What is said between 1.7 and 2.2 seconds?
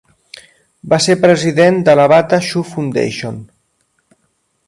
de la